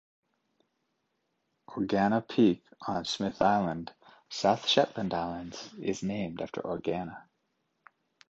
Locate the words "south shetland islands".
4.31-5.69